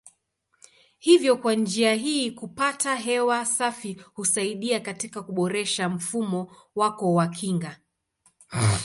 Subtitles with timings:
[0.99, 7.77] Hivyo kwa njia hii kupata hewa safi husaidia katika kuboresha mfumo wako wa kinga.